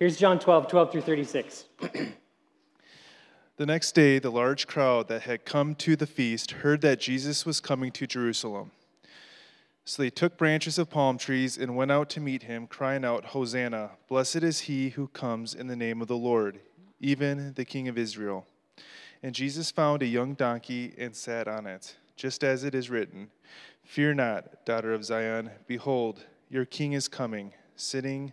[0.00, 1.66] Here's John 12, 12 through 36.
[3.56, 7.46] The next day, the large crowd that had come to the feast heard that Jesus
[7.46, 8.72] was coming to Jerusalem.
[9.84, 13.26] So they took branches of palm trees and went out to meet him, crying out,
[13.26, 13.92] Hosanna!
[14.08, 16.58] Blessed is he who comes in the name of the Lord,
[16.98, 18.48] even the King of Israel.
[19.22, 23.30] And Jesus found a young donkey and sat on it, just as it is written
[23.84, 25.52] Fear not, daughter of Zion.
[25.68, 28.32] Behold, your king is coming, sitting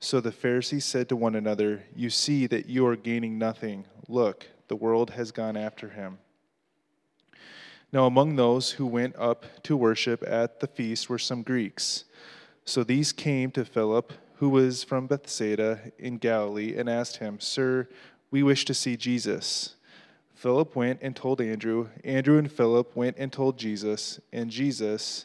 [0.00, 3.84] So the Pharisees said to one another, You see that you are gaining nothing.
[4.08, 6.18] Look, the world has gone after him.
[7.92, 12.04] Now, among those who went up to worship at the feast were some Greeks.
[12.64, 17.88] So these came to Philip, who was from Bethsaida in Galilee, and asked him, Sir,
[18.30, 19.74] we wish to see Jesus.
[20.34, 21.88] Philip went and told Andrew.
[22.04, 25.24] Andrew and Philip went and told Jesus, and Jesus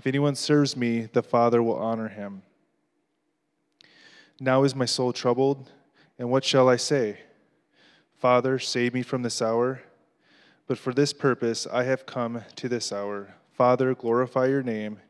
[0.00, 2.40] If anyone serves me, the Father will honor him.
[4.40, 5.70] Now is my soul troubled?
[6.18, 7.20] And what shall I say?
[8.16, 9.82] Father, save me from this hour.
[10.66, 13.34] But for this purpose I have come to this hour.
[13.52, 15.00] Father, glorify your name.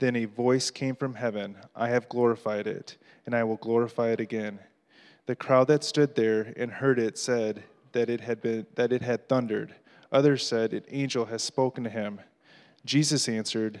[0.00, 4.20] Then a voice came from heaven I have glorified it, and I will glorify it
[4.20, 4.58] again.
[5.24, 9.00] The crowd that stood there and heard it said that it had, been, that it
[9.00, 9.76] had thundered.
[10.12, 12.20] Others said, An angel has spoken to him.
[12.84, 13.80] Jesus answered,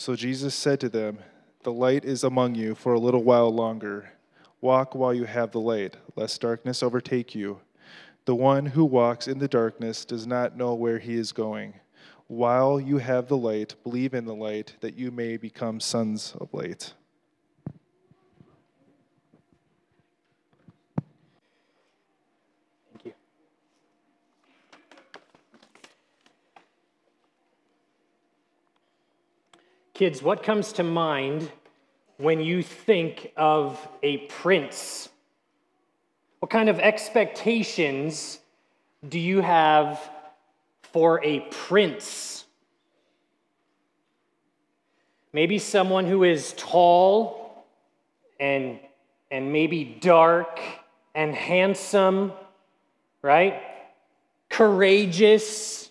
[0.00, 1.18] So Jesus said to them,
[1.62, 4.12] The light is among you for a little while longer.
[4.62, 7.60] Walk while you have the light, lest darkness overtake you.
[8.24, 11.74] The one who walks in the darkness does not know where he is going.
[12.28, 16.54] While you have the light, believe in the light, that you may become sons of
[16.54, 16.94] light.
[30.00, 31.52] Kids, what comes to mind
[32.16, 35.10] when you think of a prince?
[36.38, 38.38] What kind of expectations
[39.06, 40.00] do you have
[40.84, 42.46] for a prince?
[45.34, 47.66] Maybe someone who is tall
[48.40, 48.80] and,
[49.30, 50.60] and maybe dark
[51.14, 52.32] and handsome,
[53.20, 53.60] right?
[54.48, 55.89] Courageous.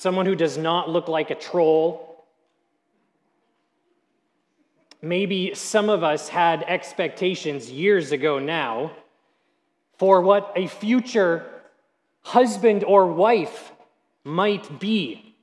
[0.00, 2.10] Someone who does not look like a troll
[5.02, 8.92] maybe some of us had expectations years ago now
[9.98, 11.46] for what a future
[12.22, 13.72] husband or wife
[14.24, 15.34] might be.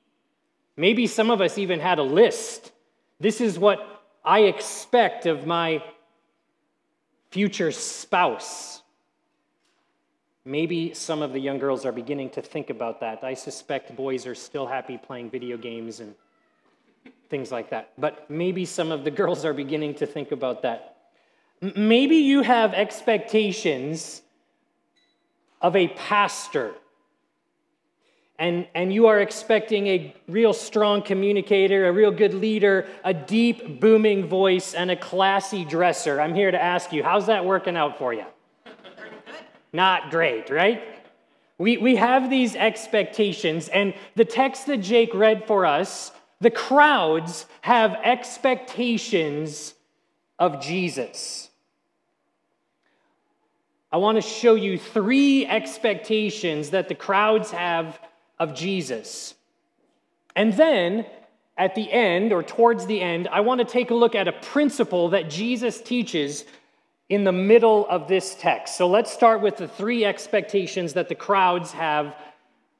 [0.75, 2.71] Maybe some of us even had a list.
[3.19, 5.83] This is what I expect of my
[7.31, 8.83] future spouse.
[10.47, 13.21] Maybe some of the young girls are beginning to think about that.
[13.21, 16.15] I suspect boys are still happy playing video games and
[17.29, 17.91] things like that.
[17.97, 20.95] But maybe some of the girls are beginning to think about that.
[21.75, 24.21] Maybe you have expectations
[25.61, 26.75] of a pastor.
[28.39, 33.81] And, and you are expecting a real strong communicator, a real good leader, a deep,
[33.81, 36.21] booming voice, and a classy dresser.
[36.21, 38.23] I'm here to ask you, how's that working out for you?
[39.73, 40.81] Not great, right?
[41.57, 47.47] We, we have these expectations, and the text that Jake read for us the crowds
[47.61, 49.73] have expectations
[50.37, 51.49] of Jesus.
[53.91, 57.99] I want to show you three expectations that the crowds have
[58.37, 59.33] of Jesus.
[60.35, 61.05] And then
[61.57, 64.33] at the end, or towards the end, I want to take a look at a
[64.33, 66.45] principle that Jesus teaches
[67.09, 68.77] in the middle of this text.
[68.77, 72.15] So let's start with the three expectations that the crowds have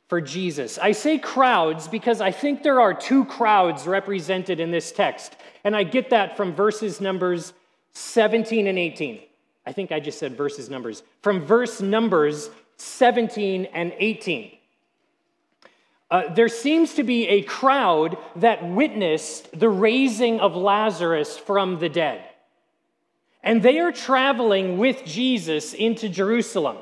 [0.08, 0.78] for Jesus.
[0.78, 5.36] I say crowds because I think there are two crowds represented in this text.
[5.64, 7.54] And I get that from verses numbers
[7.94, 9.22] 17 and 18.
[9.66, 11.04] I think I just said verses numbers.
[11.22, 14.58] From verse numbers 17 and 18.
[16.10, 21.90] Uh, there seems to be a crowd that witnessed the raising of Lazarus from the
[21.90, 22.24] dead.
[23.48, 26.76] And they are traveling with Jesus into Jerusalem.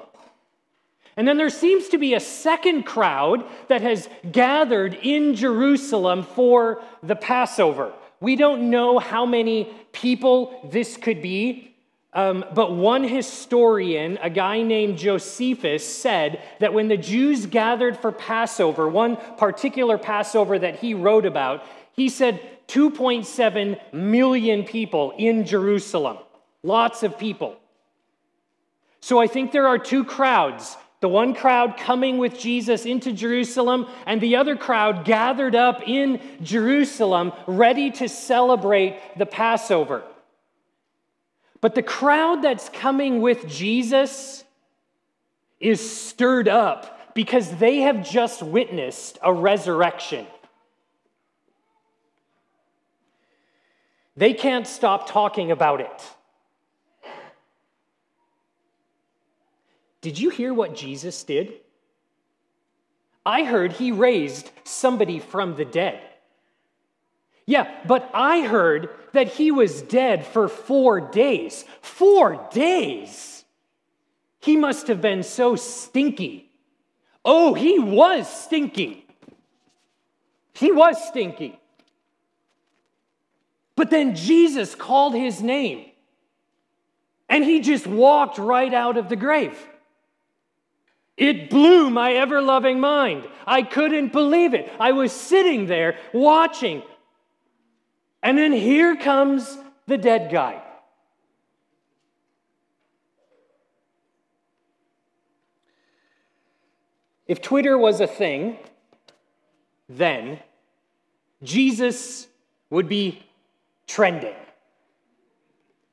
[1.15, 6.81] And then there seems to be a second crowd that has gathered in Jerusalem for
[7.03, 7.93] the Passover.
[8.19, 11.75] We don't know how many people this could be,
[12.13, 18.11] um, but one historian, a guy named Josephus, said that when the Jews gathered for
[18.11, 26.17] Passover, one particular Passover that he wrote about, he said 2.7 million people in Jerusalem.
[26.65, 27.57] Lots of people.
[28.99, 33.85] So I think there are two crowds the one crowd coming with Jesus into Jerusalem,
[34.07, 40.01] and the other crowd gathered up in Jerusalem, ready to celebrate the Passover.
[41.61, 44.43] But the crowd that's coming with Jesus
[45.59, 50.25] is stirred up because they have just witnessed a resurrection.
[54.17, 56.15] They can't stop talking about it.
[60.05, 61.51] Did you hear what Jesus did?
[63.25, 65.99] I heard he raised somebody from the dead.
[67.47, 71.65] Yeah, but I heard that he was dead for four days.
[71.81, 73.45] Four days?
[74.41, 76.51] He must have been so stinky.
[77.25, 79.07] Oh, he was stinky.
[80.53, 81.59] He was stinky.
[83.75, 85.87] But then Jesus called his name
[87.27, 89.57] and he just walked right out of the grave.
[91.17, 93.27] It blew my ever loving mind.
[93.47, 94.71] I couldn't believe it.
[94.79, 96.83] I was sitting there watching,
[98.21, 99.57] and then here comes
[99.87, 100.61] the dead guy.
[107.27, 108.57] If Twitter was a thing,
[109.87, 110.39] then
[111.41, 112.27] Jesus
[112.69, 113.23] would be
[113.87, 114.35] trending.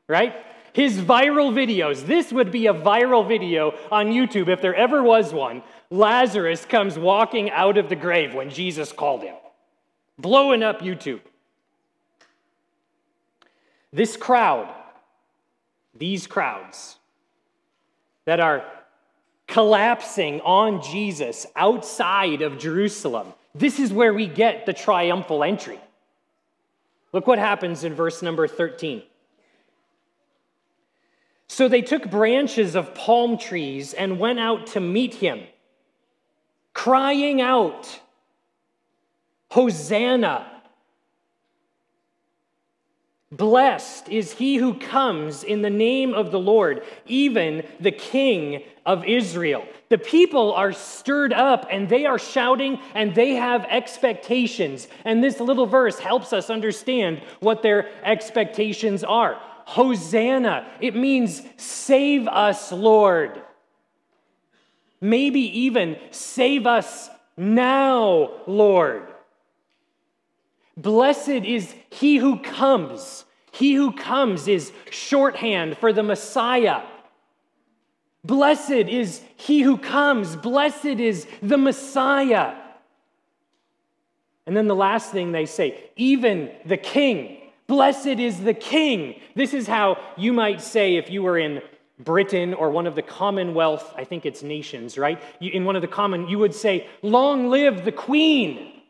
[0.08, 0.34] Right?
[0.72, 5.32] His viral videos, this would be a viral video on YouTube if there ever was
[5.32, 5.62] one.
[5.90, 9.34] Lazarus comes walking out of the grave when Jesus called him,
[10.18, 11.20] blowing up YouTube.
[13.92, 14.72] This crowd,
[15.94, 16.96] these crowds
[18.24, 18.64] that are
[19.46, 25.78] collapsing on Jesus outside of Jerusalem, this is where we get the triumphal entry.
[27.12, 29.02] Look what happens in verse number 13.
[31.52, 35.42] So they took branches of palm trees and went out to meet him,
[36.72, 38.00] crying out,
[39.50, 40.46] Hosanna!
[43.30, 49.04] Blessed is he who comes in the name of the Lord, even the King of
[49.04, 49.66] Israel.
[49.90, 54.88] The people are stirred up and they are shouting and they have expectations.
[55.04, 59.38] And this little verse helps us understand what their expectations are.
[59.64, 63.42] Hosanna, it means save us, Lord.
[65.00, 69.08] Maybe even save us now, Lord.
[70.76, 73.24] Blessed is he who comes.
[73.50, 76.82] He who comes is shorthand for the Messiah.
[78.24, 80.36] Blessed is he who comes.
[80.36, 82.54] Blessed is the Messiah.
[84.46, 87.41] And then the last thing they say, even the king.
[87.72, 89.18] Blessed is the king.
[89.34, 91.62] This is how you might say if you were in
[91.98, 95.18] Britain or one of the Commonwealth, I think it's nations, right?
[95.40, 98.82] in one of the common, you would say, Long live the queen.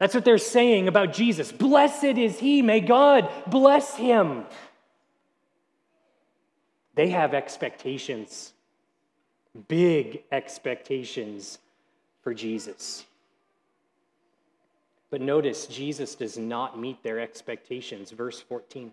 [0.00, 1.52] That's what they're saying about Jesus.
[1.52, 2.60] Blessed is he.
[2.60, 4.46] May God bless him.
[6.96, 8.52] They have expectations,
[9.68, 11.60] big expectations
[12.24, 13.04] for Jesus.
[15.14, 18.10] But notice, Jesus does not meet their expectations.
[18.10, 18.92] Verse 14.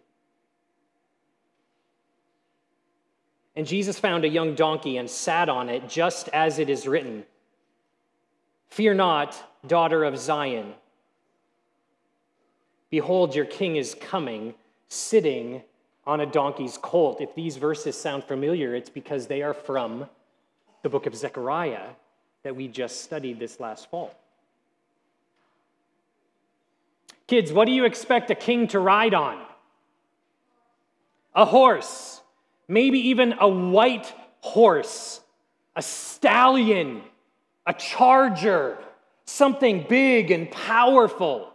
[3.55, 7.25] And Jesus found a young donkey and sat on it, just as it is written
[8.67, 9.35] Fear not,
[9.65, 10.75] daughter of Zion.
[12.91, 14.53] Behold, your king is coming,
[14.89, 15.63] sitting
[16.05, 17.19] on a donkey's colt.
[17.19, 20.07] If these verses sound familiar, it's because they are from
[20.83, 21.87] the book of Zechariah,
[22.43, 24.15] that we just studied this last fall.
[27.31, 29.41] Kids, what do you expect a king to ride on?
[31.33, 32.19] A horse,
[32.67, 35.21] maybe even a white horse,
[35.73, 37.01] a stallion,
[37.65, 38.77] a charger,
[39.23, 41.53] something big and powerful,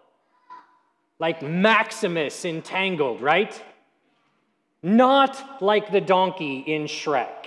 [1.19, 3.63] like Maximus in Tangled, right?
[4.83, 7.45] Not like the donkey in Shrek.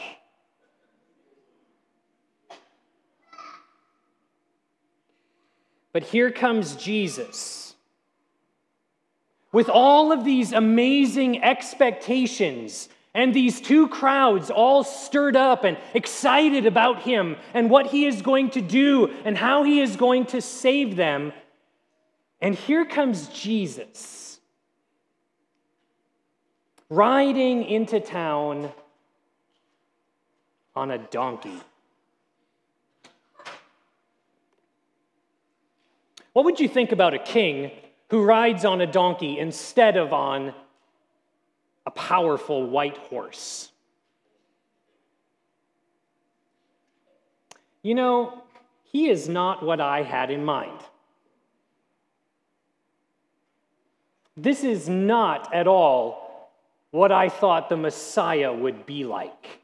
[5.92, 7.69] But here comes Jesus
[9.52, 16.66] with all of these amazing expectations and these two crowds all stirred up and excited
[16.66, 20.42] about him and what he is going to do and how he is going to
[20.42, 21.34] save them.
[22.40, 24.40] And here comes Jesus
[26.90, 28.72] riding into town
[30.76, 31.60] on a donkey.
[36.34, 37.72] What would you think about a king
[38.10, 40.54] who rides on a donkey instead of on
[41.86, 43.72] a powerful white horse?
[47.82, 48.44] You know,
[48.92, 50.80] he is not what I had in mind.
[54.36, 56.52] This is not at all
[56.92, 59.60] what I thought the Messiah would be like.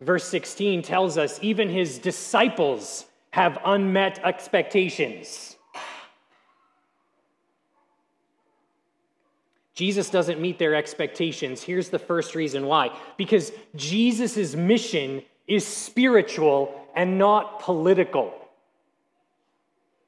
[0.00, 5.56] Verse 16 tells us even his disciples have unmet expectations.
[9.74, 11.62] Jesus doesn't meet their expectations.
[11.62, 18.34] Here's the first reason why because Jesus' mission is spiritual and not political.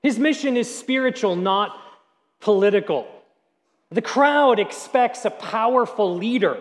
[0.03, 1.77] His mission is spiritual, not
[2.41, 3.07] political.
[3.91, 6.59] The crowd expects a powerful leader,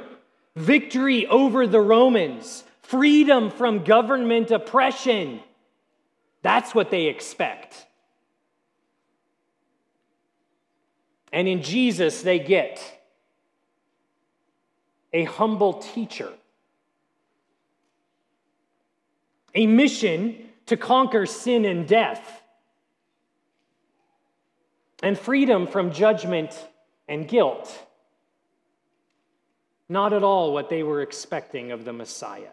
[0.56, 5.40] victory over the Romans, freedom from government oppression.
[6.42, 7.86] That's what they expect.
[11.32, 12.82] And in Jesus, they get
[15.14, 16.32] a humble teacher,
[19.54, 20.36] a mission
[20.68, 22.42] to conquer sin and death,
[25.02, 26.68] and freedom from judgment
[27.08, 27.88] and guilt.
[29.88, 32.52] Not at all what they were expecting of the Messiah.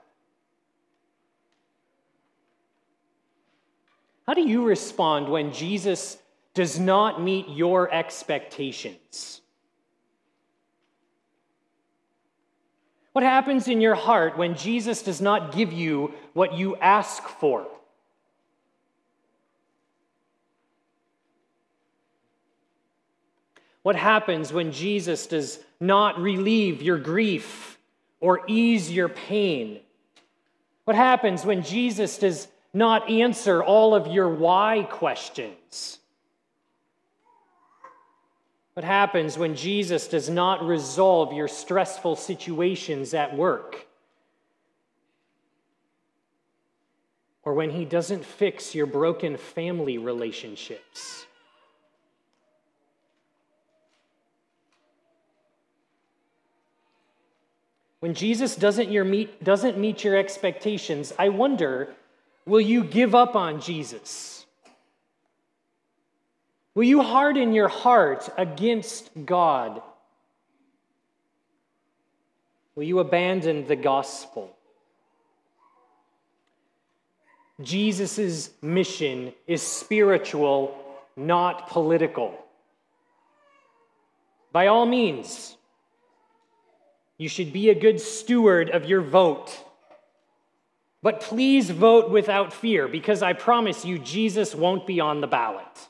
[4.26, 6.18] How do you respond when Jesus
[6.54, 9.40] does not meet your expectations?
[13.12, 17.66] What happens in your heart when Jesus does not give you what you ask for?
[23.82, 27.78] What happens when Jesus does not relieve your grief
[28.20, 29.78] or ease your pain?
[30.84, 35.98] What happens when Jesus does not answer all of your why questions.
[38.74, 43.86] What happens when Jesus does not resolve your stressful situations at work?
[47.44, 51.24] Or when he doesn't fix your broken family relationships?
[58.00, 61.96] When Jesus doesn't, meet, doesn't meet your expectations, I wonder
[62.46, 64.46] Will you give up on Jesus?
[66.74, 69.82] Will you harden your heart against God?
[72.74, 74.54] Will you abandon the gospel?
[77.62, 80.76] Jesus' mission is spiritual,
[81.16, 82.38] not political.
[84.52, 85.56] By all means,
[87.18, 89.58] you should be a good steward of your vote.
[91.02, 95.88] But please vote without fear because I promise you, Jesus won't be on the ballot.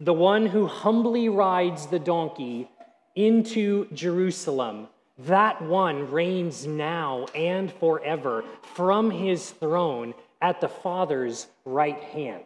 [0.00, 2.68] The one who humbly rides the donkey
[3.14, 12.00] into Jerusalem, that one reigns now and forever from his throne at the Father's right
[12.00, 12.44] hand.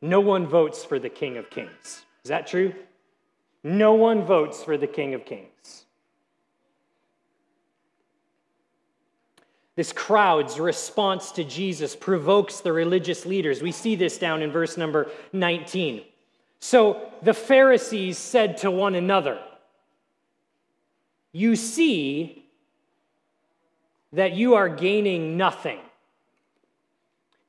[0.00, 2.04] No one votes for the King of Kings.
[2.22, 2.74] Is that true?
[3.62, 5.84] No one votes for the King of Kings.
[9.76, 13.62] This crowd's response to Jesus provokes the religious leaders.
[13.62, 16.02] We see this down in verse number 19.
[16.58, 19.38] So the Pharisees said to one another,
[21.30, 22.44] You see
[24.12, 25.78] that you are gaining nothing.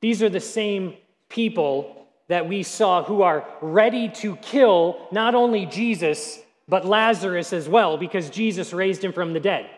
[0.01, 0.95] These are the same
[1.29, 1.98] people
[2.29, 7.97] that we saw who are ready to kill not only Jesus, but Lazarus as well,
[7.97, 9.69] because Jesus raised him from the dead.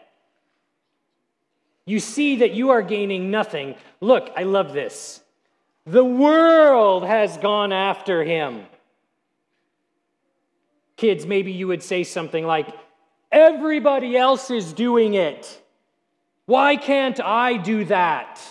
[1.85, 3.75] You see that you are gaining nothing.
[4.01, 5.21] Look, I love this.
[5.85, 8.65] The world has gone after him.
[10.97, 12.67] Kids, maybe you would say something like,
[13.31, 15.61] Everybody else is doing it.
[16.45, 18.41] Why can't I do that?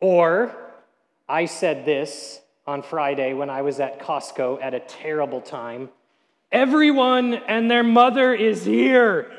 [0.00, 0.54] Or,
[1.28, 5.88] I said this on Friday when I was at Costco at a terrible time.
[6.52, 9.32] Everyone and their mother is here.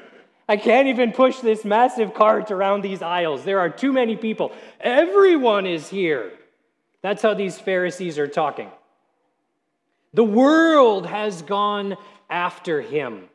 [0.48, 3.44] I can't even push this massive cart around these aisles.
[3.44, 4.51] There are too many people.
[4.80, 6.34] Everyone is here.
[7.01, 8.70] That's how these Pharisees are talking.
[10.13, 11.98] The world has gone
[12.30, 13.30] after him.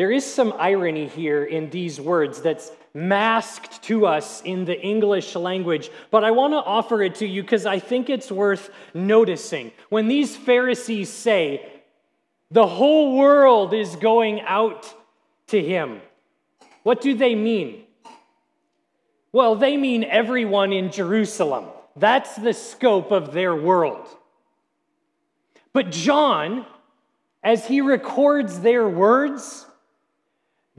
[0.00, 5.34] There is some irony here in these words that's masked to us in the English
[5.34, 9.72] language, but I want to offer it to you because I think it's worth noticing.
[9.90, 11.70] When these Pharisees say,
[12.50, 14.90] the whole world is going out
[15.48, 16.00] to him,
[16.82, 17.82] what do they mean?
[19.32, 21.66] Well, they mean everyone in Jerusalem.
[21.94, 24.08] That's the scope of their world.
[25.74, 26.64] But John,
[27.42, 29.66] as he records their words,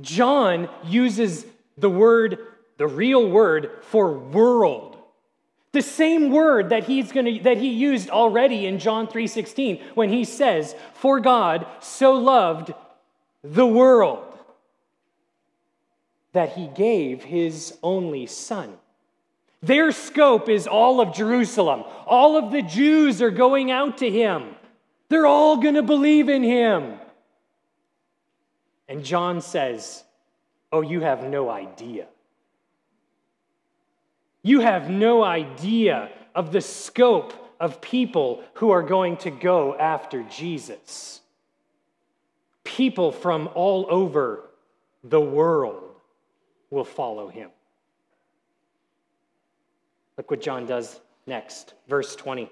[0.02, 1.46] John uses
[1.78, 2.40] the word,
[2.78, 4.98] the real word for world.
[5.74, 10.10] The same word that he's going to that he used already in John 3:16 when
[10.10, 12.74] he says, "For God so loved
[13.44, 14.26] the world
[16.34, 18.78] that he gave his only son."
[19.64, 21.84] Their scope is all of Jerusalem.
[22.08, 24.56] All of the Jews are going out to him.
[25.10, 27.00] They're all going to believe in him.
[28.92, 30.04] And John says,
[30.70, 32.08] Oh, you have no idea.
[34.44, 40.24] You have no idea of the scope of people who are going to go after
[40.24, 41.22] Jesus.
[42.66, 44.50] People from all over
[45.06, 45.96] the world
[46.70, 47.50] will follow him.
[50.18, 52.52] Look what John does next, verse 20.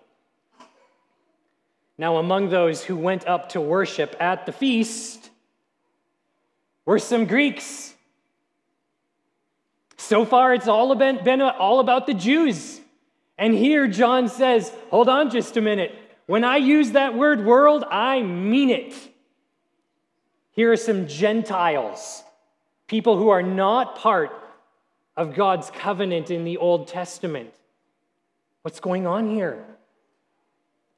[1.97, 5.28] Now, among those who went up to worship at the feast,
[6.89, 7.93] were some Greeks.
[9.97, 12.81] So far, it's all been, been all about the Jews.
[13.37, 15.93] And here, John says, hold on just a minute.
[16.25, 18.95] When I use that word world, I mean it.
[20.49, 22.23] Here are some Gentiles,
[22.87, 24.31] people who are not part
[25.15, 27.53] of God's covenant in the Old Testament.
[28.63, 29.63] What's going on here?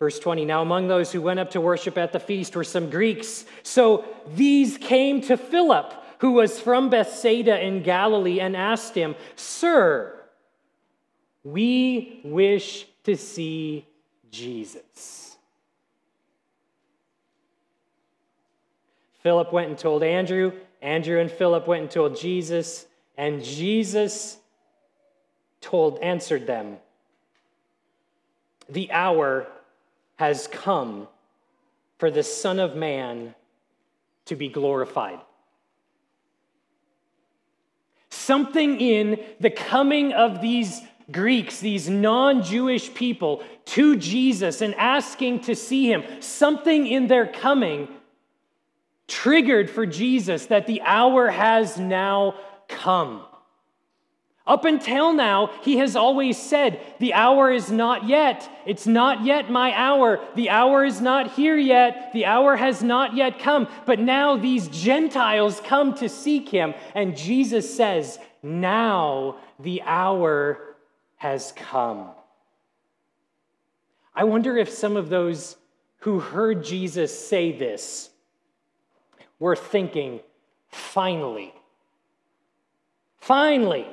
[0.01, 2.89] Verse 20 Now, among those who went up to worship at the feast were some
[2.89, 3.45] Greeks.
[3.61, 10.19] So these came to Philip, who was from Bethsaida in Galilee, and asked him, Sir,
[11.43, 13.85] we wish to see
[14.31, 15.37] Jesus.
[19.21, 20.51] Philip went and told Andrew.
[20.81, 22.87] Andrew and Philip went and told Jesus,
[23.17, 24.39] and Jesus
[25.61, 26.79] told answered them,
[28.67, 29.45] "The hour
[30.21, 31.07] has come
[31.97, 33.33] for the Son of Man
[34.25, 35.19] to be glorified.
[38.11, 40.79] Something in the coming of these
[41.11, 43.41] Greeks, these non Jewish people,
[43.73, 47.87] to Jesus and asking to see him, something in their coming
[49.07, 52.35] triggered for Jesus that the hour has now
[52.67, 53.23] come.
[54.51, 58.49] Up until now, he has always said, The hour is not yet.
[58.65, 60.19] It's not yet my hour.
[60.35, 62.11] The hour is not here yet.
[62.11, 63.69] The hour has not yet come.
[63.85, 66.73] But now these Gentiles come to seek him.
[66.95, 70.75] And Jesus says, Now the hour
[71.15, 72.09] has come.
[74.13, 75.55] I wonder if some of those
[75.99, 78.09] who heard Jesus say this
[79.39, 80.19] were thinking,
[80.67, 81.53] Finally,
[83.21, 83.87] finally.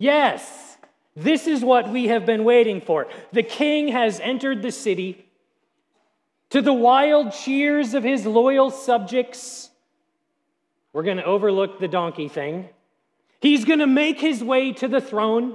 [0.00, 0.78] Yes,
[1.14, 3.06] this is what we have been waiting for.
[3.32, 5.26] The king has entered the city.
[6.48, 9.68] To the wild cheers of his loyal subjects,
[10.94, 12.70] we're going to overlook the donkey thing.
[13.42, 15.54] He's going to make his way to the throne,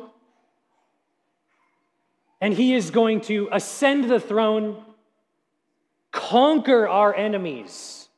[2.39, 4.77] and he is going to ascend the throne,
[6.11, 8.09] conquer our enemies,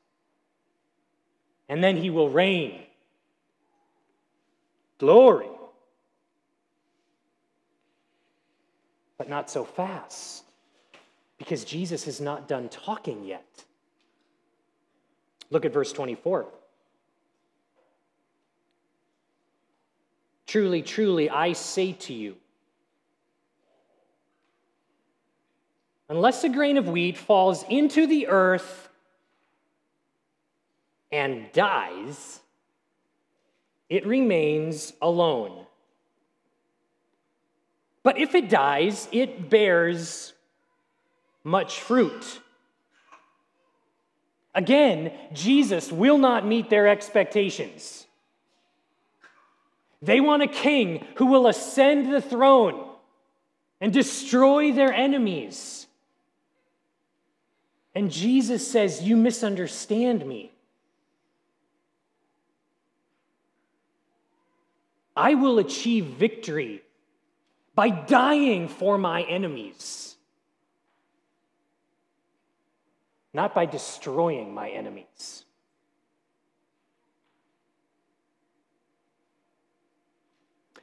[1.70, 2.82] and then he will reign.
[4.98, 5.48] Glory.
[9.17, 10.43] But not so fast
[11.38, 13.45] because Jesus is not done talking yet.
[15.49, 16.45] Look at verse 24.
[20.45, 22.38] Truly, truly, I say to you,
[26.10, 28.89] unless a grain of wheat falls into the earth
[31.12, 32.39] and dies,
[33.89, 35.66] it remains alone.
[38.08, 40.32] But if it dies, it bears
[41.43, 42.39] much fruit.
[44.56, 48.08] Again, Jesus will not meet their expectations.
[50.02, 52.82] They want a king who will ascend the throne
[53.82, 55.88] and destroy their enemies.
[57.93, 60.54] And Jesus says, You misunderstand me.
[65.13, 66.84] I will achieve victory
[67.78, 70.08] by dying for my enemies.
[73.38, 75.46] not by destroying my enemies.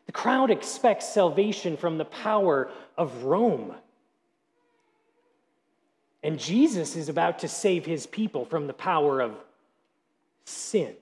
[0.07, 3.75] The crowd expects salvation from the power of Rome.
[6.23, 9.35] And Jesus is about to save his people from the power of
[10.45, 10.95] sin.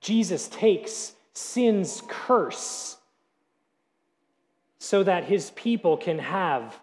[0.00, 2.96] Jesus takes sin's curse
[4.78, 6.78] so that his people can have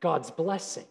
[0.00, 0.86] God's blessing.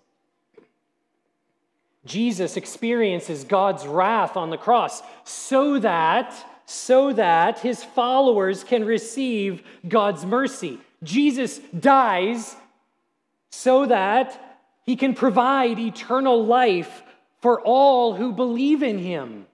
[2.06, 6.34] Jesus experiences God's wrath on the cross so that
[6.70, 10.80] so that his followers can receive God's mercy.
[11.02, 12.58] Jesus dies
[13.50, 17.04] so that he can provide eternal life
[17.40, 19.46] for all who believe in him.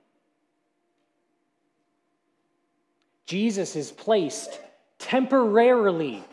[3.26, 4.60] Jesus is placed
[5.00, 6.24] temporarily,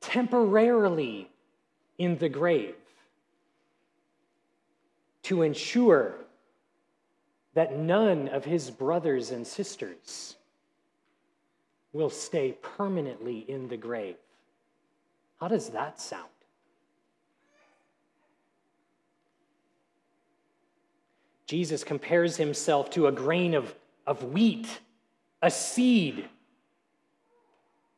[0.00, 1.28] temporarily
[1.98, 2.74] in the grave
[5.24, 6.14] to ensure
[7.54, 10.36] that none of his brothers and sisters
[11.92, 14.16] will stay permanently in the grave.
[15.38, 16.28] How does that sound?
[21.46, 23.74] Jesus compares himself to a grain of,
[24.06, 24.80] of wheat,
[25.42, 26.28] a seed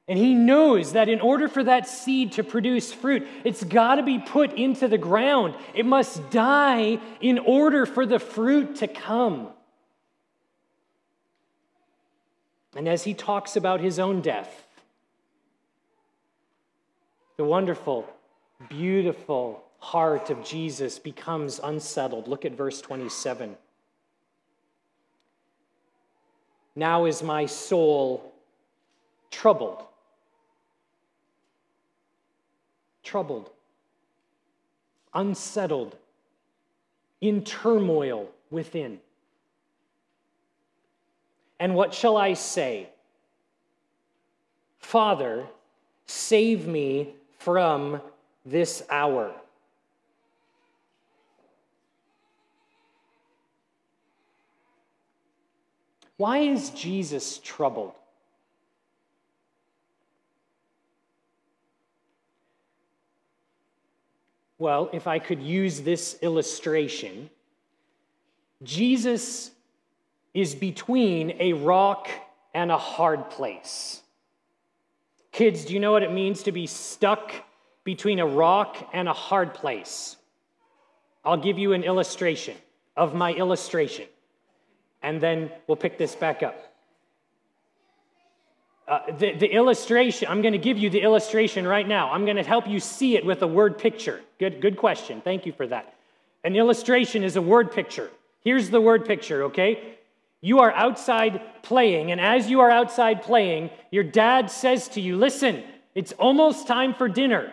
[0.06, 4.02] and he knows that in order for that seed to produce fruit, it's got to
[4.02, 5.54] be put into the ground.
[5.74, 9.48] It must die in order for the fruit to come.
[12.76, 14.66] And as he talks about his own death,
[17.38, 18.06] the wonderful,
[18.68, 22.28] beautiful heart of Jesus becomes unsettled.
[22.28, 23.56] Look at verse 27.
[26.76, 28.32] Now is my soul
[29.30, 29.84] troubled.
[33.04, 33.50] troubled,
[35.12, 35.96] unsettled,
[37.20, 38.98] in turmoil within.
[41.60, 42.88] And what shall I say?
[44.80, 45.46] Father,
[46.06, 48.00] save me from
[48.44, 49.32] this hour.
[56.16, 57.94] Why is Jesus troubled?
[64.58, 67.28] Well, if I could use this illustration,
[68.62, 69.50] Jesus
[70.32, 72.08] is between a rock
[72.54, 74.00] and a hard place.
[75.32, 77.32] Kids, do you know what it means to be stuck
[77.82, 80.16] between a rock and a hard place?
[81.24, 82.56] I'll give you an illustration
[82.96, 84.06] of my illustration,
[85.04, 86.56] and then we'll pick this back up.
[88.88, 92.10] Uh, the, the illustration, I'm going to give you the illustration right now.
[92.10, 94.20] I'm going to help you see it with a word picture.
[94.38, 95.20] Good, good question.
[95.20, 95.94] Thank you for that.
[96.42, 98.10] An illustration is a word picture.
[98.40, 99.96] Here's the word picture, okay?
[100.42, 105.16] You are outside playing, and as you are outside playing, your dad says to you,
[105.16, 105.62] Listen,
[105.94, 107.50] it's almost time for dinner.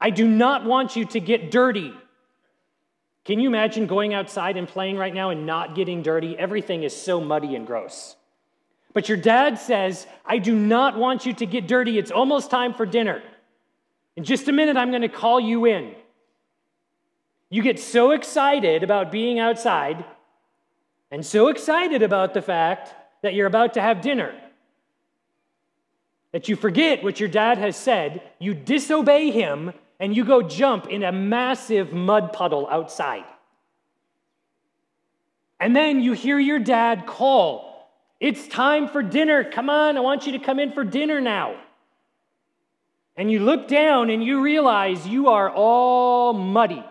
[0.00, 1.92] I do not want you to get dirty.
[3.24, 6.36] Can you imagine going outside and playing right now and not getting dirty?
[6.38, 8.16] Everything is so muddy and gross.
[8.92, 11.98] But your dad says, I do not want you to get dirty.
[11.98, 13.22] It's almost time for dinner.
[14.16, 15.94] In just a minute, I'm going to call you in.
[17.50, 20.04] You get so excited about being outside
[21.10, 24.34] and so excited about the fact that you're about to have dinner
[26.32, 30.88] that you forget what your dad has said, you disobey him, and you go jump
[30.88, 33.24] in a massive mud puddle outside.
[35.60, 37.70] And then you hear your dad call
[38.20, 39.44] it's time for dinner.
[39.44, 41.56] Come on, I want you to come in for dinner now.
[43.16, 46.84] And you look down and you realize you are all muddy.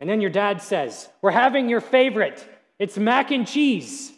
[0.00, 2.46] And then your dad says, We're having your favorite.
[2.78, 4.12] It's mac and cheese.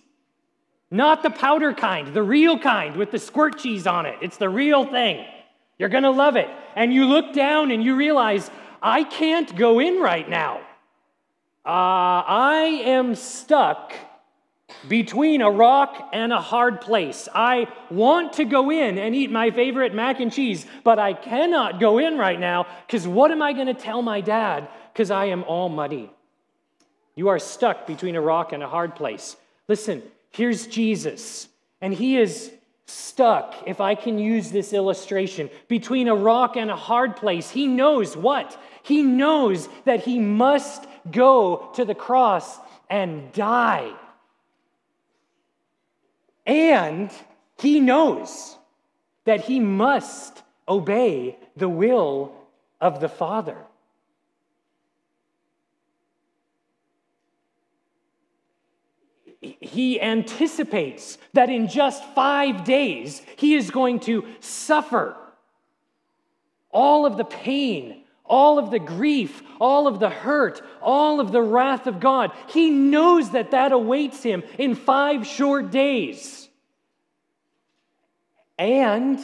[0.90, 4.16] Not the powder kind, the real kind with the squirt cheese on it.
[4.20, 5.24] It's the real thing.
[5.78, 6.48] You're going to love it.
[6.74, 8.50] And you look down and you realize,
[8.82, 10.58] I can't go in right now.
[11.64, 13.92] Uh, I am stuck
[14.88, 17.28] between a rock and a hard place.
[17.34, 21.80] I want to go in and eat my favorite mac and cheese, but I cannot
[21.80, 24.68] go in right now because what am I going to tell my dad?
[24.92, 26.10] Because I am all muddy.
[27.14, 29.36] You are stuck between a rock and a hard place.
[29.66, 31.48] Listen, here's Jesus,
[31.80, 32.52] and he is
[32.88, 37.50] stuck, if I can use this illustration, between a rock and a hard place.
[37.50, 38.58] He knows what?
[38.82, 43.92] He knows that he must go to the cross and die.
[46.46, 47.10] And
[47.60, 48.56] he knows
[49.24, 52.32] that he must obey the will
[52.80, 53.58] of the Father.
[59.68, 65.14] He anticipates that in just five days he is going to suffer
[66.70, 71.42] all of the pain, all of the grief, all of the hurt, all of the
[71.42, 72.32] wrath of God.
[72.48, 76.48] He knows that that awaits him in five short days.
[78.58, 79.20] And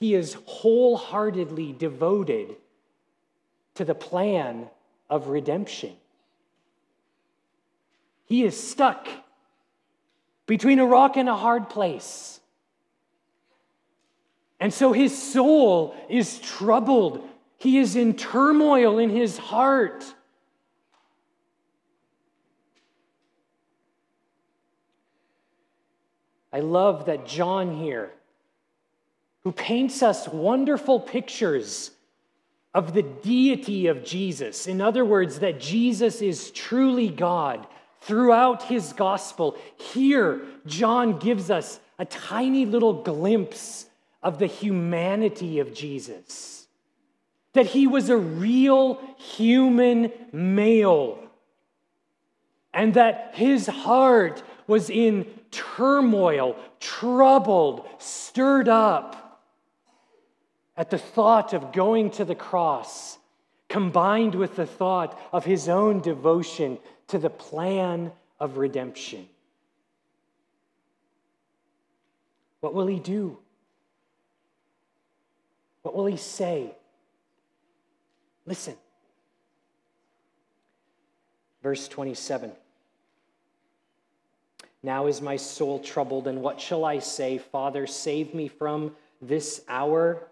[0.00, 2.56] he is wholeheartedly devoted
[3.74, 4.68] to the plan
[5.08, 5.94] of redemption.
[8.26, 9.06] He is stuck
[10.46, 12.40] between a rock and a hard place.
[14.60, 17.26] And so his soul is troubled.
[17.58, 20.04] He is in turmoil in his heart.
[26.52, 28.12] I love that John here,
[29.42, 31.90] who paints us wonderful pictures
[32.72, 37.66] of the deity of Jesus, in other words, that Jesus is truly God
[38.04, 43.86] throughout his gospel, here John gives us a tiny little glimpse
[44.22, 46.66] of the humanity of Jesus.
[47.54, 51.18] That he was a real human male.
[52.72, 59.40] And that his heart was in turmoil, troubled, stirred up
[60.76, 63.18] at the thought of going to the cross,
[63.68, 69.28] combined with the thought of his own devotion to the plan of redemption.
[72.60, 73.38] What will he do?
[75.82, 76.74] What will he say?
[78.46, 78.74] Listen.
[81.62, 82.52] Verse 27.
[84.82, 87.38] Now is my soul troubled, and what shall I say?
[87.38, 90.28] Father, save me from this hour.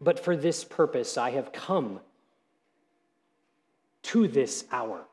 [0.00, 2.00] But for this purpose I have come
[4.02, 5.04] to this hour.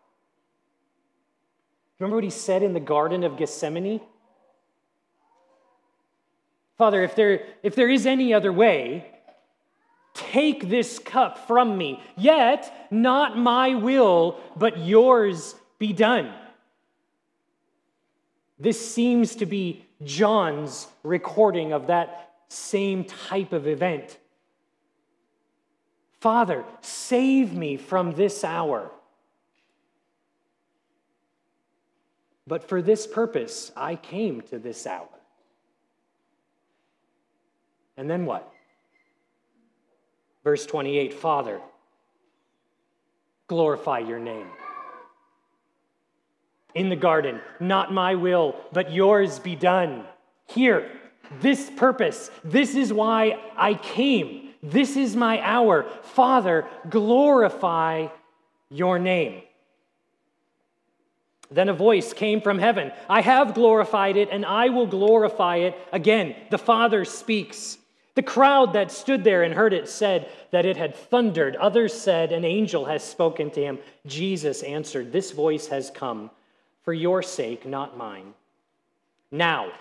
[1.99, 4.01] Remember what he said in the Garden of Gethsemane?
[6.77, 9.11] Father, if there, if there is any other way,
[10.13, 12.01] take this cup from me.
[12.17, 16.33] Yet, not my will, but yours be done.
[18.59, 24.17] This seems to be John's recording of that same type of event.
[26.25, 28.89] Father, save me from this hour.
[32.47, 35.07] But for this purpose, I came to this hour.
[37.95, 38.51] And then what?
[40.43, 41.61] Verse 28 Father,
[43.47, 44.47] glorify your name.
[46.73, 50.05] In the garden, not my will, but yours be done.
[50.47, 50.89] Here,
[51.39, 54.44] this purpose, this is why I came.
[54.65, 55.85] This is my hour.
[56.01, 58.07] Father, glorify
[58.69, 59.41] your name.
[61.51, 65.77] Then a voice came from heaven I have glorified it, and I will glorify it
[65.91, 66.35] again.
[66.49, 67.77] The Father speaks.
[68.15, 71.57] The crowd that stood there and heard it said that it had thundered.
[71.57, 73.77] Others said, An angel has spoken to him.
[74.05, 76.31] Jesus answered, This voice has come
[76.83, 78.33] for your sake, not mine.
[79.31, 79.71] Now,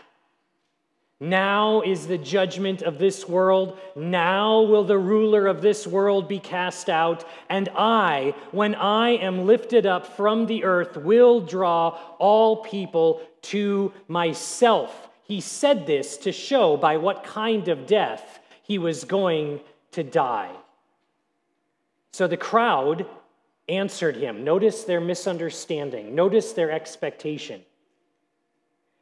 [1.20, 3.78] now is the judgment of this world.
[3.94, 7.24] Now will the ruler of this world be cast out.
[7.48, 13.92] And I, when I am lifted up from the earth, will draw all people to
[14.08, 15.08] myself.
[15.22, 19.60] He said this to show by what kind of death he was going
[19.92, 20.50] to die.
[22.12, 23.06] So the crowd
[23.68, 24.44] answered him.
[24.44, 27.62] Notice their misunderstanding, notice their expectation.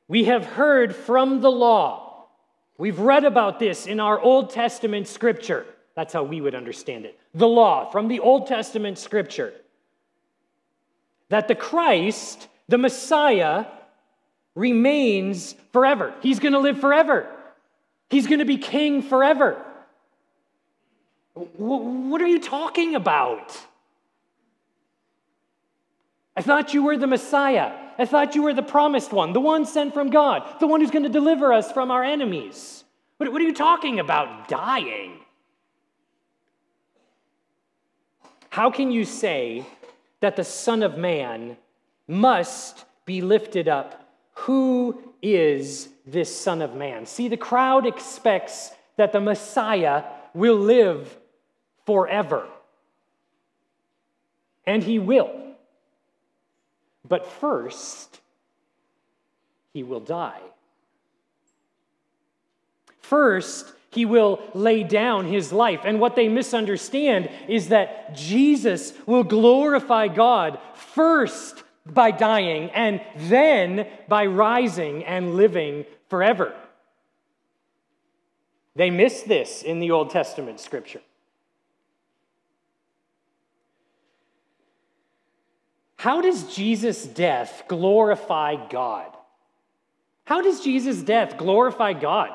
[0.08, 2.01] We have heard from the law.
[2.78, 7.18] We've read about this in our Old Testament scripture That's how we would understand it.
[7.34, 9.52] The law from the Old Testament scripture
[11.28, 13.66] that the Christ, the Messiah,
[14.54, 16.12] remains forever.
[16.20, 17.26] He's going to live forever.
[18.10, 19.62] He's going to be king forever.
[21.34, 23.58] What are you talking about?
[26.36, 27.72] I thought you were the Messiah.
[28.02, 30.90] I thought you were the promised one, the one sent from God, the one who's
[30.90, 32.82] going to deliver us from our enemies.
[33.18, 35.20] What, what are you talking about, dying?
[38.50, 39.64] How can you say
[40.18, 41.56] that the Son of Man
[42.08, 44.12] must be lifted up?
[44.34, 47.06] Who is this Son of Man?
[47.06, 50.02] See, the crowd expects that the Messiah
[50.34, 51.16] will live
[51.86, 52.48] forever.
[54.66, 55.51] And he will.
[57.08, 58.20] But first,
[59.72, 60.40] he will die.
[63.00, 65.80] First, he will lay down his life.
[65.84, 73.86] And what they misunderstand is that Jesus will glorify God first by dying and then
[74.08, 76.54] by rising and living forever.
[78.74, 81.02] They miss this in the Old Testament scripture.
[86.02, 89.06] How does Jesus' death glorify God?
[90.24, 92.30] How does Jesus' death glorify God?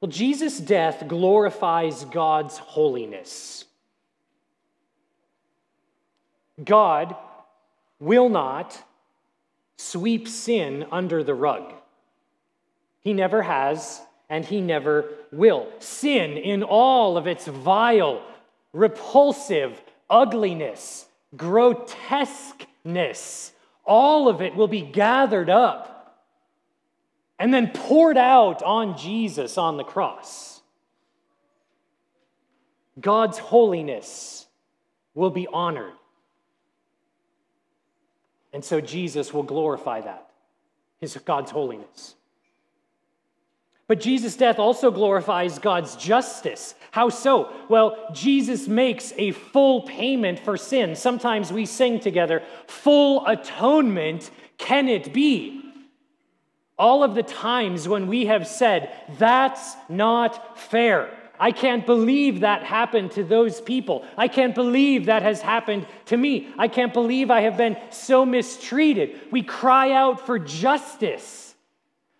[0.00, 3.66] Well, Jesus' death glorifies God's holiness.
[6.64, 7.14] God
[8.00, 8.76] will not
[9.76, 11.72] sweep sin under the rug.
[12.98, 15.68] He never has, and he never will.
[15.78, 18.20] Sin, in all of its vile
[18.74, 21.06] repulsive ugliness,
[21.36, 23.52] grotesqueness,
[23.86, 26.20] all of it will be gathered up
[27.38, 30.60] and then poured out on Jesus on the cross.
[33.00, 34.46] God's holiness
[35.14, 35.92] will be honored.
[38.52, 40.30] And so Jesus will glorify that,
[41.00, 42.14] his God's holiness.
[43.86, 46.74] But Jesus' death also glorifies God's justice.
[46.90, 47.52] How so?
[47.68, 50.96] Well, Jesus makes a full payment for sin.
[50.96, 55.60] Sometimes we sing together, full atonement can it be?
[56.78, 61.10] All of the times when we have said, that's not fair.
[61.38, 64.04] I can't believe that happened to those people.
[64.16, 66.48] I can't believe that has happened to me.
[66.56, 69.20] I can't believe I have been so mistreated.
[69.30, 71.43] We cry out for justice.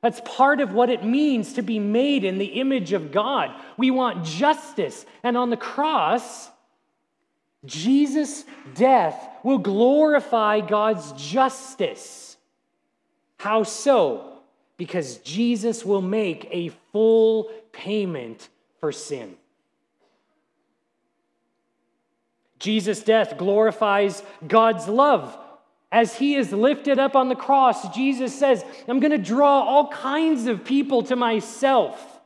[0.05, 3.51] That's part of what it means to be made in the image of God.
[3.79, 5.07] We want justice.
[5.23, 6.51] And on the cross,
[7.65, 12.37] Jesus' death will glorify God's justice.
[13.39, 14.41] How so?
[14.77, 19.37] Because Jesus will make a full payment for sin.
[22.59, 25.35] Jesus' death glorifies God's love
[25.95, 29.87] as he is lifted up on the cross, Jesus says, I'm going to draw all
[29.91, 32.21] kinds of people to myself.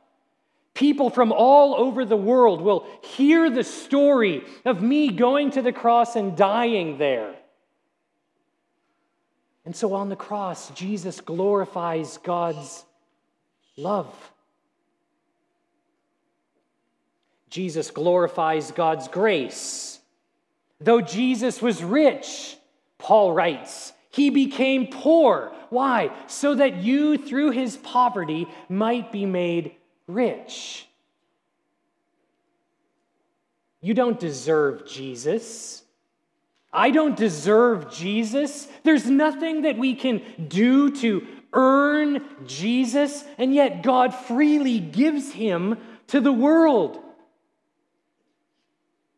[0.73, 5.71] People from all over the world will hear the story of me going to the
[5.71, 7.35] cross and dying there.
[9.65, 12.83] And so on the cross, Jesus glorifies God's
[13.77, 14.11] love.
[17.51, 19.99] Jesus glorifies God's grace.
[20.81, 22.55] Though Jesus was rich,
[22.99, 25.51] Paul writes, He became poor.
[25.69, 26.11] Why?
[26.27, 29.71] So that you, through his poverty, might be made
[30.07, 30.85] rich.
[33.81, 35.83] You don't deserve Jesus.
[36.71, 38.67] I don't deserve Jesus.
[38.83, 45.77] There's nothing that we can do to earn Jesus, and yet God freely gives him
[46.07, 46.99] to the world.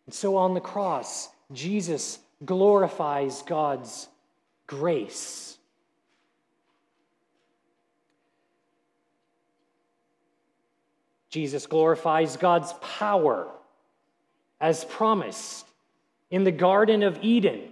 [0.05, 4.07] And so on the cross, Jesus glorifies God's
[4.67, 5.57] grace.
[11.29, 13.47] Jesus glorifies God's power
[14.59, 15.65] as promised
[16.29, 17.71] in the Garden of Eden.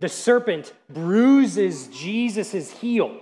[0.00, 3.20] The serpent bruises Jesus' heel,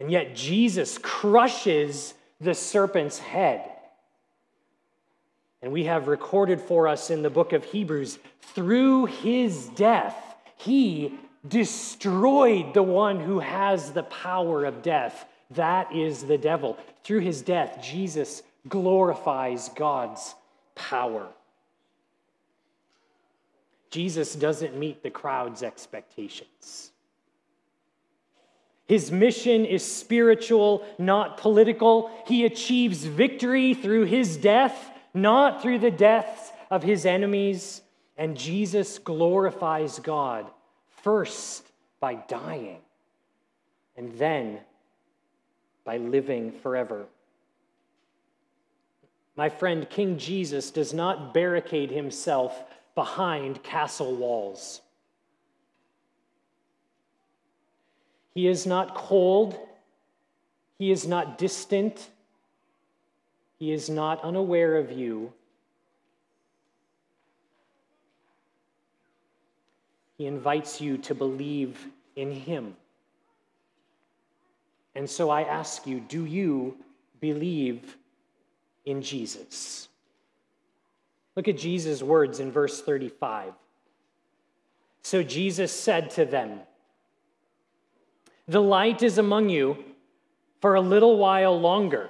[0.00, 3.70] and yet Jesus crushes the serpent's head.
[5.62, 8.18] And we have recorded for us in the book of Hebrews
[8.54, 10.16] through his death,
[10.56, 15.26] he destroyed the one who has the power of death.
[15.52, 16.76] That is the devil.
[17.04, 20.34] Through his death, Jesus glorifies God's
[20.74, 21.28] power.
[23.90, 26.90] Jesus doesn't meet the crowd's expectations.
[28.86, 32.10] His mission is spiritual, not political.
[32.26, 37.82] He achieves victory through his death, not through the deaths of his enemies.
[38.16, 40.46] And Jesus glorifies God
[41.02, 41.64] first
[42.00, 42.80] by dying
[43.96, 44.60] and then
[45.84, 47.06] by living forever.
[49.36, 52.62] My friend, King Jesus does not barricade himself
[52.94, 54.82] behind castle walls.
[58.34, 59.58] He is not cold.
[60.78, 62.10] He is not distant.
[63.60, 65.34] He is not unaware of you.
[70.16, 71.86] He invites you to believe
[72.16, 72.74] in Him.
[74.94, 76.76] And so I ask you do you
[77.20, 77.96] believe
[78.86, 79.88] in Jesus?
[81.36, 83.52] Look at Jesus' words in verse 35.
[85.02, 86.60] So Jesus said to them,
[88.48, 89.84] The light is among you
[90.62, 92.08] for a little while longer.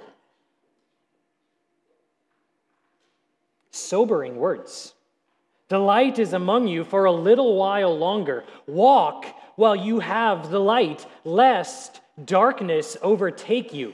[3.71, 4.93] Sobering words.
[5.69, 5.79] The
[6.19, 8.43] is among you for a little while longer.
[8.67, 13.93] Walk while you have the light, lest darkness overtake you.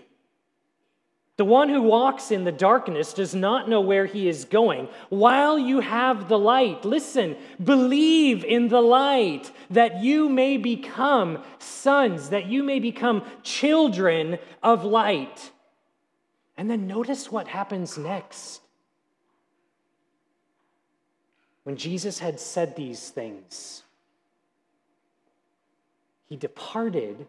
[1.38, 4.88] The one who walks in the darkness does not know where he is going.
[5.10, 12.30] While you have the light, listen, believe in the light that you may become sons,
[12.30, 15.52] that you may become children of light.
[16.58, 18.62] And then notice what happens next.
[21.68, 23.84] When Jesus had said these things,
[26.30, 27.28] he departed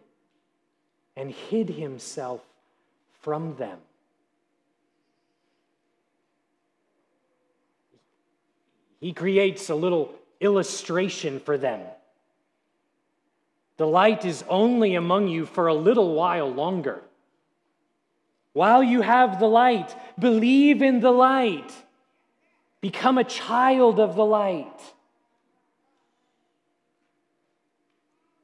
[1.17, 2.39] and hid himself
[3.19, 3.79] from them.
[9.01, 11.81] He creates a little illustration for them.
[13.75, 17.01] The light is only among you for a little while longer.
[18.53, 21.73] While you have the light, believe in the light.
[22.81, 24.79] Become a child of the light.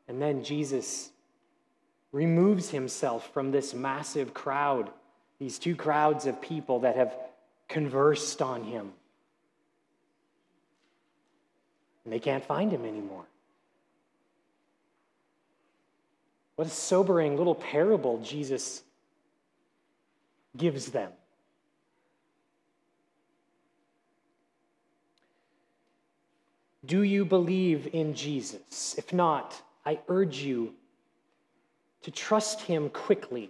[0.08, 1.12] And then Jesus
[2.12, 4.90] removes himself from this massive crowd,
[5.40, 7.16] these two crowds of people that have
[7.68, 8.92] conversed on him.
[12.04, 13.26] And they can't find him anymore.
[16.56, 18.84] What a sobering little parable Jesus
[20.56, 21.12] gives them.
[26.86, 28.96] Do you believe in Jesus?
[28.98, 30.74] If not, I urge you
[32.04, 33.50] to trust him quickly.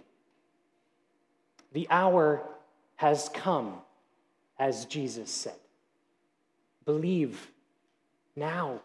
[1.72, 2.42] The hour
[2.96, 3.74] has come,
[4.58, 5.56] as Jesus said.
[6.84, 7.50] Believe
[8.34, 8.80] now,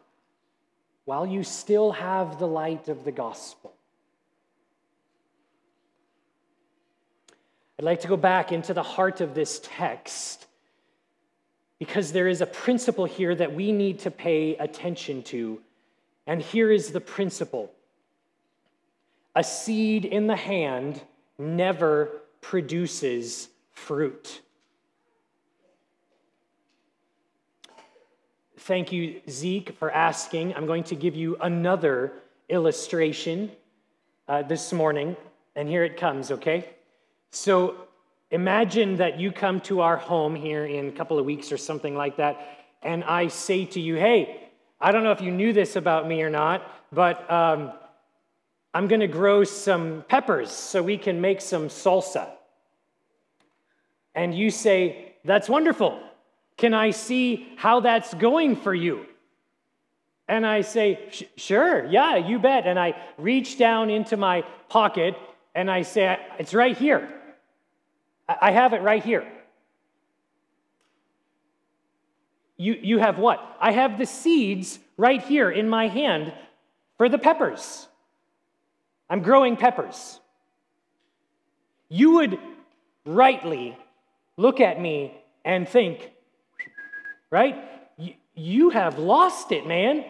[1.05, 3.73] while you still have the light of the gospel.
[7.77, 10.45] I'd like to go back into the heart of this text
[11.81, 15.59] because there is a principle here that we need to pay attention to.
[16.27, 17.71] And here is the principle
[19.35, 21.01] a seed in the hand
[21.39, 24.41] never produces fruit.
[28.59, 30.53] Thank you, Zeke, for asking.
[30.53, 32.13] I'm going to give you another
[32.47, 33.49] illustration
[34.27, 35.17] uh, this morning,
[35.55, 36.69] and here it comes, okay?
[37.31, 37.87] So,
[38.31, 41.95] Imagine that you come to our home here in a couple of weeks or something
[41.95, 42.39] like that,
[42.81, 46.23] and I say to you, hey, I don't know if you knew this about me
[46.23, 47.73] or not, but um,
[48.73, 52.29] I'm going to grow some peppers so we can make some salsa.
[54.15, 56.01] And you say, that's wonderful.
[56.57, 59.05] Can I see how that's going for you?
[60.27, 62.65] And I say, sure, yeah, you bet.
[62.65, 65.15] And I reach down into my pocket
[65.53, 67.20] and I say, it's right here.
[68.41, 69.27] I have it right here.
[72.57, 73.39] You, you have what?
[73.59, 76.31] I have the seeds right here in my hand
[76.97, 77.87] for the peppers.
[79.09, 80.19] I'm growing peppers.
[81.89, 82.39] You would
[83.03, 83.75] rightly
[84.37, 86.11] look at me and think,
[87.31, 87.55] right?
[88.35, 90.05] You have lost it, man.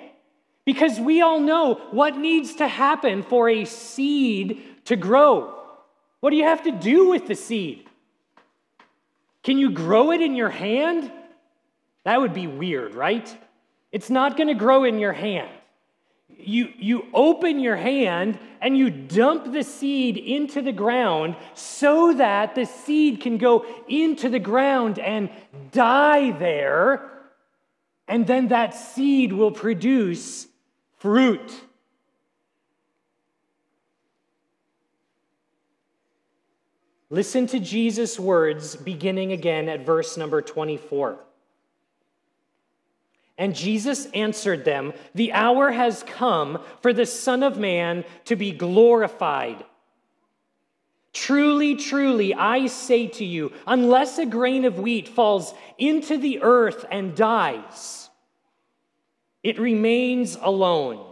[0.65, 5.57] Because we all know what needs to happen for a seed to grow.
[6.19, 7.89] What do you have to do with the seed?
[9.43, 11.11] Can you grow it in your hand?
[12.03, 13.35] That would be weird, right?
[13.91, 15.49] It's not going to grow in your hand.
[16.29, 22.55] You, you open your hand and you dump the seed into the ground so that
[22.55, 25.29] the seed can go into the ground and
[25.71, 27.09] die there.
[28.07, 30.47] And then that seed will produce
[30.97, 31.51] fruit.
[37.11, 41.19] Listen to Jesus' words beginning again at verse number 24.
[43.37, 48.53] And Jesus answered them, The hour has come for the Son of Man to be
[48.53, 49.65] glorified.
[51.11, 56.85] Truly, truly, I say to you, unless a grain of wheat falls into the earth
[56.89, 58.09] and dies,
[59.43, 61.05] it remains alone.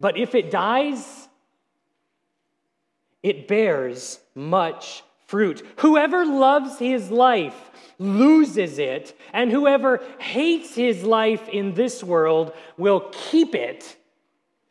[0.00, 1.23] But if it dies,
[3.24, 5.66] it bears much fruit.
[5.78, 13.10] Whoever loves his life loses it, and whoever hates his life in this world will
[13.10, 13.96] keep it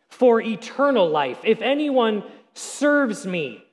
[0.07, 1.39] for eternal life.
[1.43, 2.23] If anyone
[2.53, 3.65] serves me,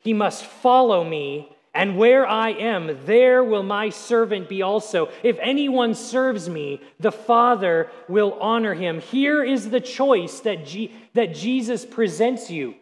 [0.00, 5.08] he must follow me, and where I am, there will my servant be also.
[5.22, 9.00] If anyone serves me, the Father will honor him.
[9.00, 12.74] Here is the choice that, G- that Jesus presents you,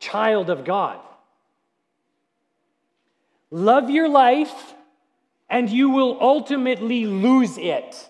[0.00, 0.98] child of God.
[3.50, 4.74] Love your life,
[5.48, 8.08] and you will ultimately lose it.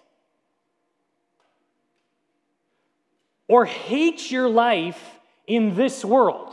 [3.48, 6.52] Or hate your life in this world,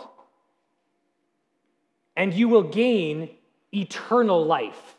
[2.16, 3.30] and you will gain
[3.72, 4.96] eternal life.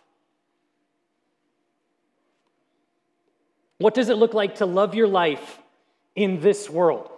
[3.78, 5.58] What does it look like to love your life
[6.14, 7.10] in this world?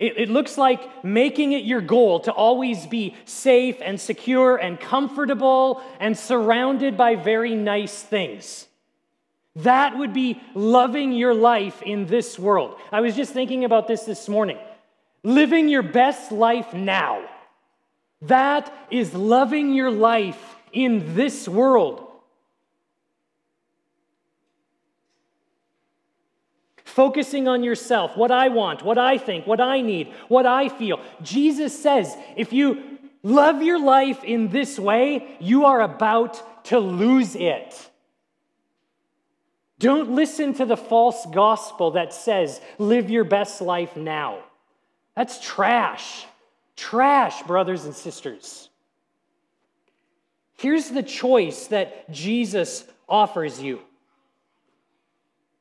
[0.00, 4.80] It, it, looks like making it your goal to always be safe and secure and
[4.80, 8.66] comfortable and surrounded by very nice things.
[9.56, 12.78] That would be loving your life in this world.
[12.90, 14.58] I was just thinking about this this morning
[15.22, 17.22] living your best life now.
[18.22, 22.09] That is loving your life in this world.
[26.90, 31.00] Focusing on yourself, what I want, what I think, what I need, what I feel.
[31.22, 37.36] Jesus says if you love your life in this way, you are about to lose
[37.36, 37.90] it.
[39.78, 44.40] Don't listen to the false gospel that says, live your best life now.
[45.14, 46.26] That's trash.
[46.74, 48.68] Trash, brothers and sisters.
[50.58, 53.80] Here's the choice that Jesus offers you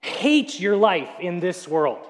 [0.01, 2.05] hate your life in this world.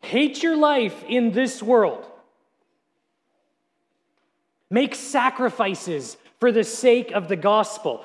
[0.00, 2.04] Hate your life in this world.
[4.70, 8.04] Make sacrifices for the sake of the gospel.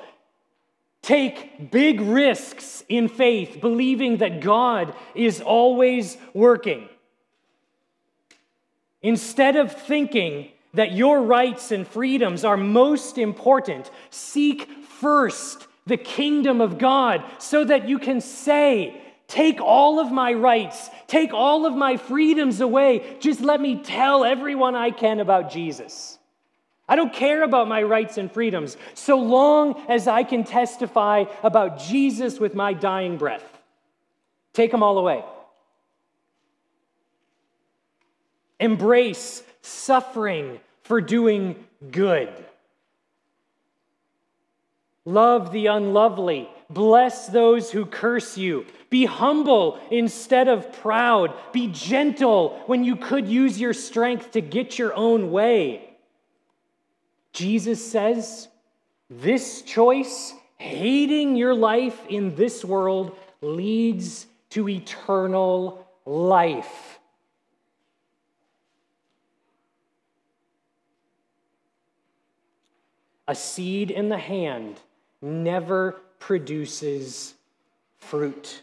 [1.02, 6.88] Take big risks in faith, believing that God is always working.
[9.02, 16.60] Instead of thinking that your rights and freedoms are most important, seek first the kingdom
[16.60, 21.74] of God so that you can say, Take all of my rights, take all of
[21.74, 23.16] my freedoms away.
[23.20, 26.18] Just let me tell everyone I can about Jesus.
[26.86, 31.78] I don't care about my rights and freedoms so long as I can testify about
[31.78, 33.44] Jesus with my dying breath.
[34.52, 35.24] Take them all away.
[38.60, 41.56] Embrace suffering for doing
[41.90, 42.28] good.
[45.04, 46.48] Love the unlovely.
[46.70, 48.64] Bless those who curse you.
[48.88, 51.34] Be humble instead of proud.
[51.52, 55.90] Be gentle when you could use your strength to get your own way.
[57.32, 58.48] Jesus says
[59.10, 66.98] this choice, hating your life in this world, leads to eternal life.
[73.26, 74.80] A seed in the hand
[75.24, 77.34] never produces
[77.96, 78.62] fruit.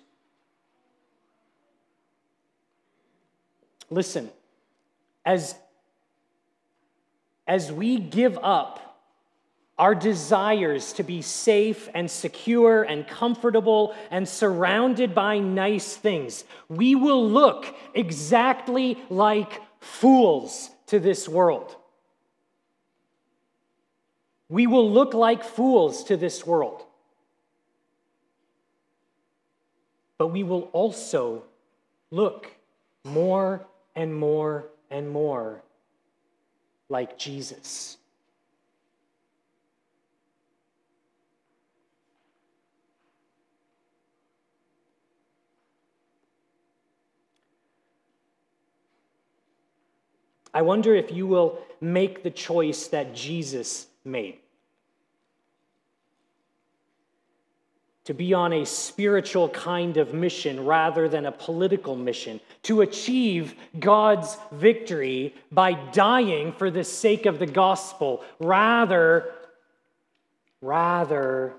[3.89, 4.30] Listen,
[5.26, 5.55] as
[7.47, 8.99] as we give up
[9.78, 16.93] our desires to be safe and secure and comfortable and surrounded by nice things, we
[16.95, 21.76] will look exactly like fools to this world.
[24.52, 26.84] We will look like fools to this world.
[30.18, 31.43] But we will also
[32.12, 32.52] look
[33.06, 35.64] more and more and more
[36.89, 37.95] like Jesus.
[50.54, 54.39] I wonder if you will make the choice that Jesus made.
[58.04, 63.56] to be on a spiritual kind of mission rather than a political mission, to achieve
[63.80, 69.32] God's victory by dying for the sake of the gospel rather,
[70.62, 71.54] rather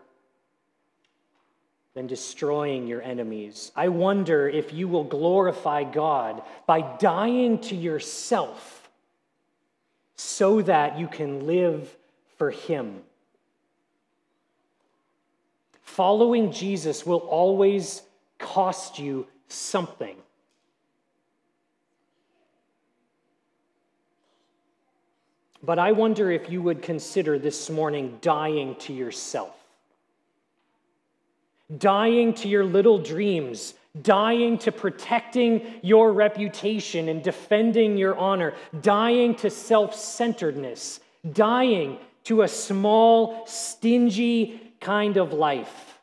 [1.94, 3.70] than destroying your enemies.
[3.76, 8.90] I wonder if you will glorify God by dying to yourself
[10.16, 11.96] so that you can live
[12.42, 13.02] for Him.
[15.82, 18.02] Following Jesus will always
[18.36, 20.16] cost you something.
[25.62, 29.54] But I wonder if you would consider this morning dying to yourself,
[31.78, 39.36] dying to your little dreams, dying to protecting your reputation and defending your honor, dying
[39.36, 40.98] to self centeredness,
[41.32, 45.98] dying to a small, stingy, kind of life.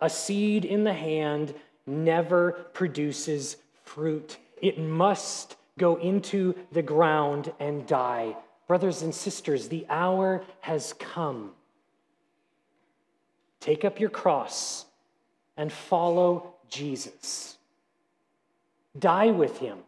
[0.00, 1.54] A seed in the hand
[1.86, 8.36] never produces fruit, it must go into the ground and die.
[8.66, 11.52] Brothers and sisters, the hour has come.
[13.60, 14.86] Take up your cross
[15.56, 17.58] and follow Jesus.
[18.98, 19.78] Die with him.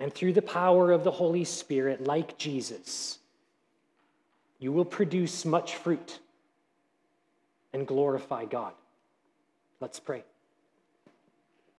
[0.00, 3.18] And through the power of the Holy Spirit, like Jesus,
[4.58, 6.20] you will produce much fruit
[7.72, 8.72] and glorify God.
[9.80, 10.24] Let's pray.